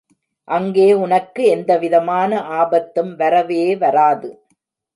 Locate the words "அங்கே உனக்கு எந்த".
0.47-1.71